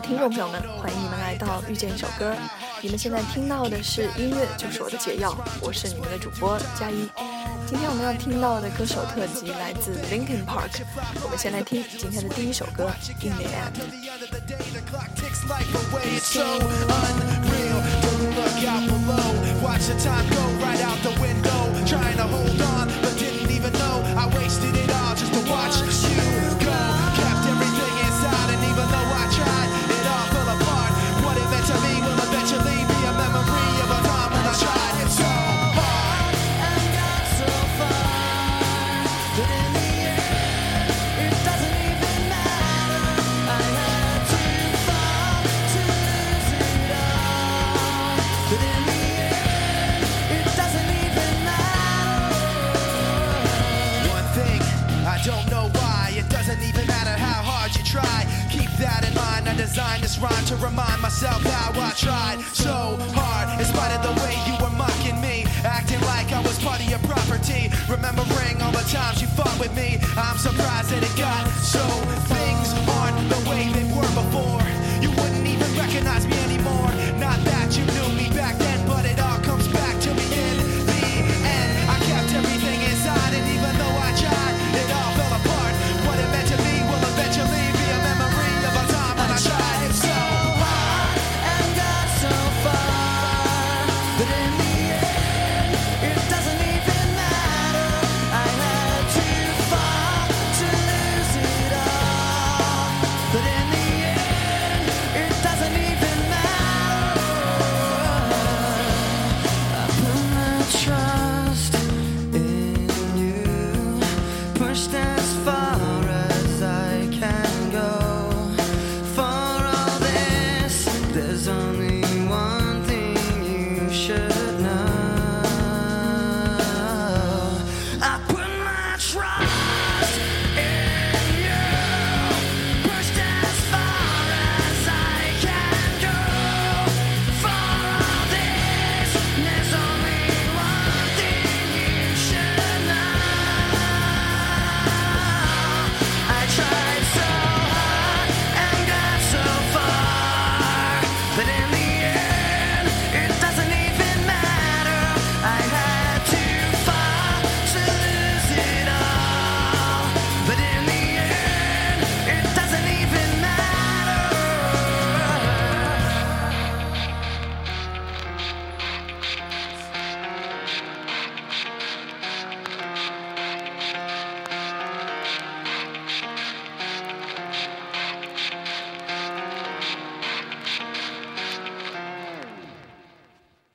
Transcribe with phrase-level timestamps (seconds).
[0.00, 2.34] 听众朋友们，欢迎你们来到遇见一首歌。
[2.80, 7.08] 你们现在听到的是音乐就是我的解药，我是你们的主播佳一。
[7.66, 10.82] 今天我们要听到的歌手特辑来自 Linkin Park。
[11.22, 12.90] 我们先来听今天的第一首歌
[13.26, 13.72] 《In the End》。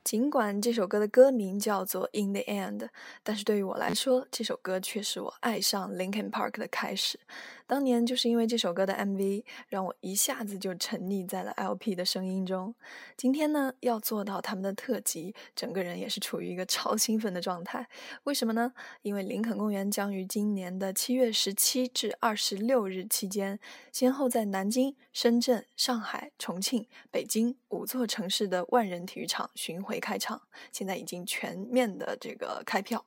[0.09, 2.79] 尽管这首歌的歌名叫做《In the End》，
[3.21, 7.19] 但是对于我来说，这首歌却是我爱上 Linkin Park 的开始。
[7.69, 12.73] 当年就是因为这首歌的 MV，让我一下子就沉溺在了 LP 的声音中。
[13.15, 17.87] 今天呢，要做到他们的特辑，整个人也是处于一个超兴奋的状态。
[18.23, 18.73] 为什么呢？
[19.03, 23.59] 因为林肯公园将于今年的七月十七至二十六日期间，
[23.91, 30.41] 先后在南京、深圳、上海、重庆、北京五座城市的万人体育场巡回开场，
[30.71, 33.05] 现在已经全面的这个开票。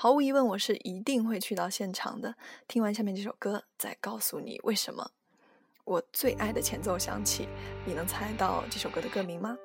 [0.00, 2.32] 毫无疑问，我是一定会去到现场的。
[2.68, 5.10] 听完下面这首歌，再告诉你为什么。
[5.82, 7.48] 我最爱的前奏响起，
[7.84, 9.58] 你能猜到这首歌的歌名吗？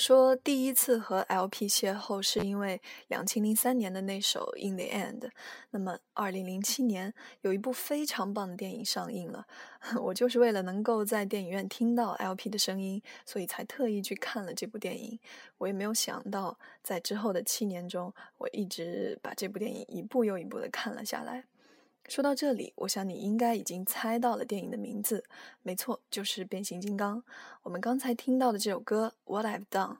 [0.00, 5.20] 说第一次和 LP 邂逅是因为两千零三年的那首《In the End》，
[5.70, 7.12] 那么二零零七年
[7.42, 9.46] 有一部非常棒的电影上映了，
[10.00, 15.20] 我就是为了能够在电影院听到 LP 的声音，所以才特意去看了这部电影。
[15.58, 21.44] 我也没有想到，在之后的七年中，我一直把这部电影一部又一部的看了下来。
[22.10, 25.22] 说到这里，我想你应该已经猜到了电影的名字，
[25.62, 27.18] 没错，就是《变形金刚》。
[27.62, 29.94] 我们刚才听到的这首歌《What I've Done》，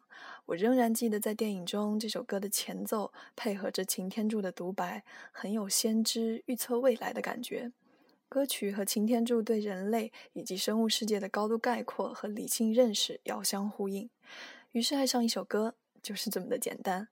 [0.46, 7.70] 我仍然记得在电影中这首歌的前奏配合着擎天柱的独白，很有先知预测未来的感觉。
[8.28, 14.10] 歌曲和擎天柱对人类以及生物世界的高度概括和理性认识遥相呼应，
[14.72, 17.06] 于是爱上一首歌就是这么的简单。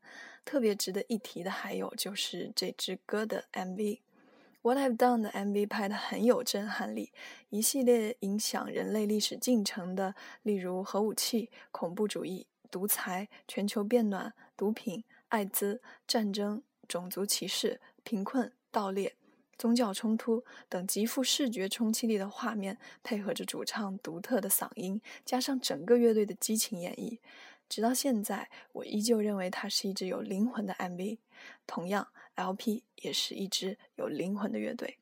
[0.44, 4.00] 特别值得一提的还有就是这支歌的 MV。
[4.68, 7.10] What I've Done 的 MV 拍的很有震撼力，
[7.48, 19.16] 一系列影响人类历史进程的，例如核武器、恐怖主义、独裁、全球变暖、毒品、艾滋、战争、种族歧视、贫困、盗猎、
[19.56, 27.18] 宗教冲突等极富视觉冲击力的画面，配合着主唱独特的嗓音，加上整个乐队的激情演绎。
[27.70, 31.16] 直到现在，我依旧认为它是一支有灵魂的 MV。
[31.66, 34.98] 同样，LP 也是一支有灵魂的乐队。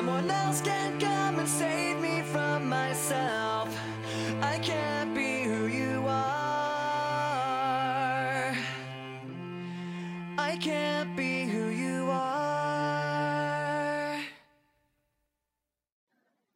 [0.00, 3.68] Someone else can come and save me from myself.
[4.40, 7.36] I can't be who you are.
[10.38, 13.10] I can't be who you are.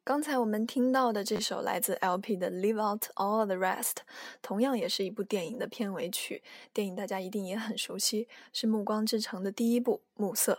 [0.04, 3.96] 刚才我们听到的这首来自 LP 的《Leave Out All the Rest》，
[4.40, 6.42] 同样也是一部电影的片尾曲。
[6.72, 10.54] 电影大家一定也很熟悉，是《暮光之城》的第一部《暮色》。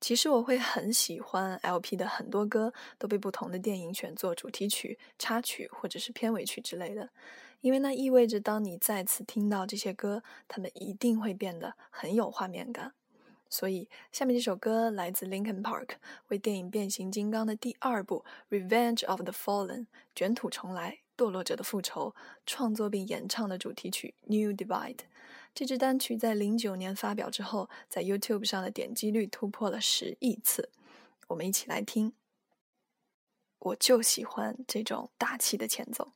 [0.00, 7.10] 其实我会很喜欢 LP 的很多歌都被不同的电影选作主题曲、插曲或者是片尾曲之类的，
[7.60, 12.94] 因为那意味着当你再次听到这些歌，它们一定会变得很有画面感。
[13.52, 15.88] 所以，下面这首歌来自 Linkin Park，
[16.28, 18.24] 为电影《变形金刚》的第二部
[18.56, 19.80] 《Revenge of the Fallen》
[20.14, 22.14] 卷土重来、堕落者的复仇
[22.46, 24.96] 创作并演唱的主题曲《New Divide》。
[25.54, 30.70] 这支单曲在零九年发表之后，在 YouTube 上的点击率突破了十亿次。
[31.28, 32.14] 我们一起来听。
[33.58, 36.12] 我就喜欢这种大气的前奏。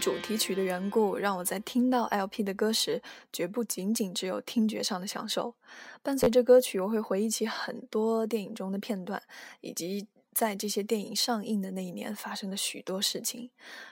[0.00, 3.02] 主题曲的缘故，让我在听到 LP 的歌时，
[3.32, 5.54] 绝不仅仅只有听觉上的享受。
[6.02, 9.22] 伴随着歌曲，我会回忆起很多电影中的片段，
[9.60, 13.50] 以及在这些电影上映的那一年发生的许多事情。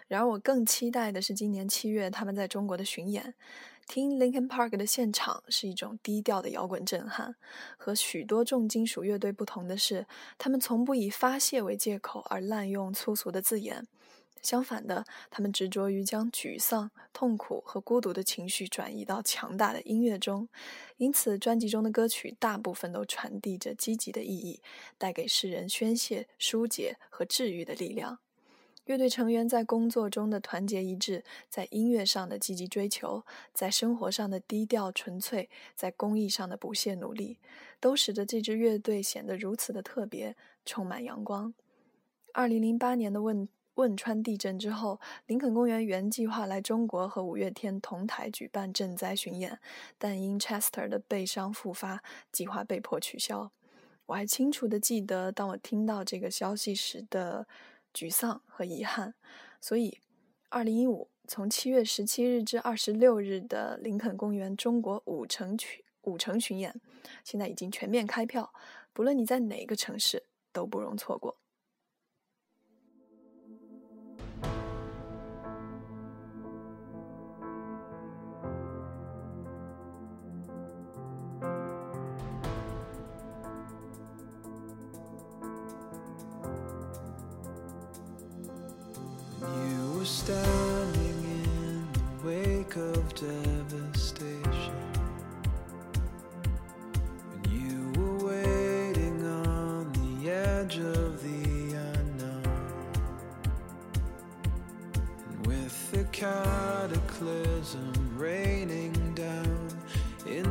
[0.09, 3.35] 然而，我更期待的是今年七月他们在中国的巡演。
[3.89, 7.35] 听 Linkin Park 的现场是一种低调的摇滚震撼。
[7.77, 10.07] 和许多重金属乐队不同的是，
[10.39, 13.85] 他们从不以发泄为借口而滥用粗俗的字眼。
[14.43, 20.49] 相反的，他们执着于将沮丧、痛苦和孤独的情绪转移到强大的音乐中，
[20.97, 24.61] 因此专辑中的歌曲大部分都传递着积极的意义，
[24.99, 28.19] 带给世人宣泄、疏解和治愈的力量。
[28.87, 33.25] 乐队成员在工作中的团结一致，在音乐上的积极追求，
[33.55, 37.39] 在生活上的低调纯粹，在公益上的不懈努力，
[37.79, 41.55] 都使得这支乐队显得如此的特别，充满阳光。
[42.33, 43.49] 二零零八年的问。
[43.83, 49.59] 汶川地震之后，林肯公园原计划来中国和五月天同台举办赈灾巡演，
[49.99, 53.51] 但因 Chester 的背伤复发，计划被迫取消。
[54.07, 57.49] 我还清楚地记得，当我听到这个消息时的
[57.93, 59.15] 沮丧和遗憾。
[59.61, 59.99] 所以，
[60.49, 66.81] 二零一五从七月十七日至二十六日的林肯公园中国五城区五城巡演，
[67.25, 68.53] 现在已经全面开票，
[68.93, 71.42] 不论你在哪个城市，都不容错过。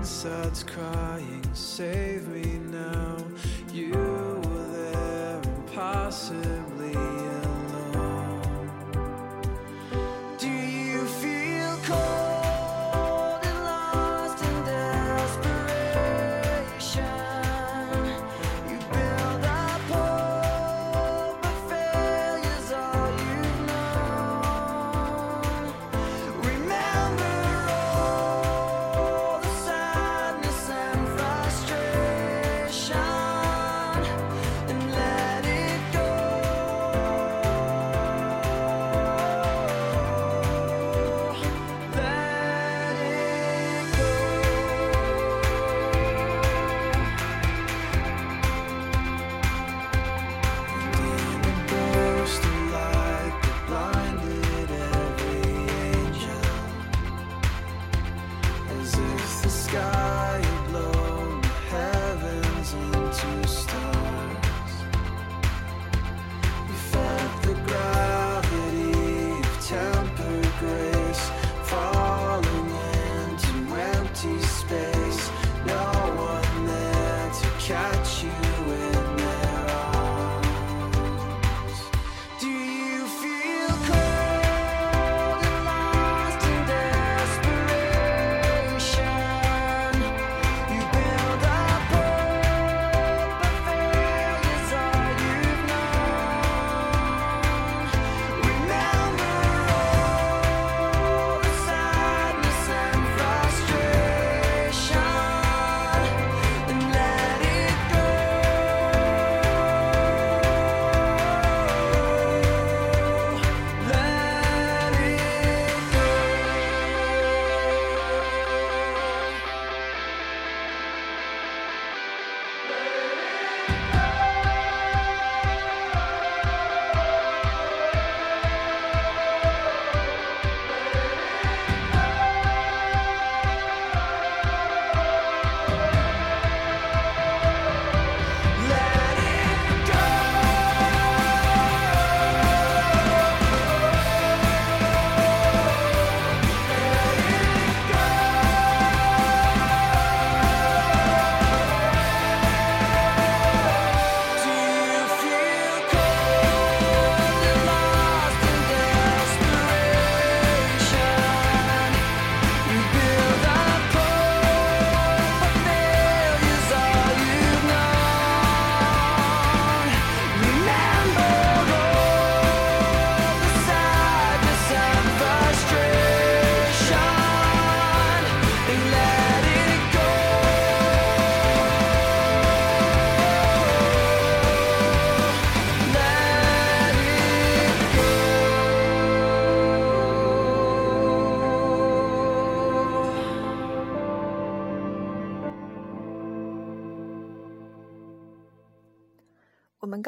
[0.01, 3.17] Insides crying, Save me now.
[3.71, 6.60] You were there, impossibly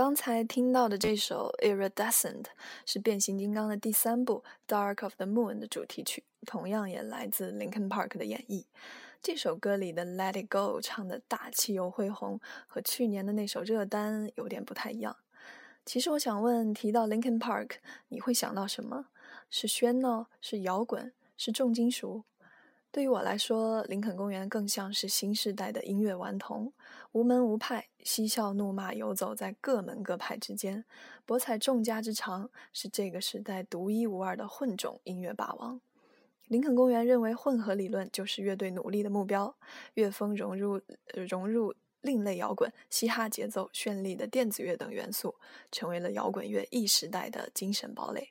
[0.03, 2.41] 刚才听到的这首《Iridescent》
[2.85, 8.65] 是变形金刚的第三部《Dark of the Moon》的主题曲，同样也来自 Linkin Park 的演绎。
[9.21, 12.37] 这首歌里的《Let It Go》唱的大气又恢宏，
[12.67, 15.15] 和去年的那首热单有点不太一样。
[15.85, 17.77] 其实我想问，提到 Linkin Park，
[18.09, 19.05] 你会想到什么？
[19.49, 20.27] 是喧闹？
[20.41, 21.13] 是摇滚？
[21.37, 22.25] 是重金属？
[22.93, 26.71] 对于我来说，林肯公园更像是新时代的音乐顽童，
[27.13, 30.85] 无门无派，嬉笑怒骂游走在各门各派之间，
[31.25, 35.81] 博采众家之长，是这个时代独一无二的混种音乐霸王。
[36.45, 39.55] 林肯公园认为，混合理论就是乐队努力的目标，
[39.95, 40.79] 乐风融入
[41.27, 45.33] 融入另类摇滚、嘻哈节奏、绚丽的电子乐等元素，
[45.71, 48.29] 成为了摇滚乐 E 时代的精神堡垒。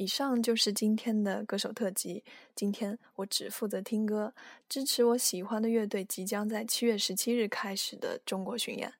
[0.00, 2.24] 以上就是今天的歌手特辑。
[2.54, 4.32] 今天我只负责听歌，
[4.66, 8.90] 支持我喜欢的乐队即将在七月十七日开始的中国巡演。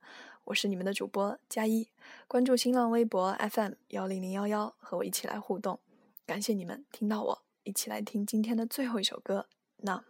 [0.44, 1.88] 我是你们的主播佳一，
[2.28, 5.80] 关注新浪微博 FM 幺零零幺幺，和我一起来互动。
[6.26, 9.46] 感谢你们听到我，一起来听今天的最后一首歌。
[9.78, 10.09] 那。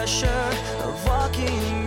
[0.00, 0.50] pressure
[0.82, 1.79] of walking